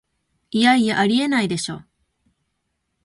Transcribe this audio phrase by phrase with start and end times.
[0.49, 1.83] いやいや、ありえないでしょ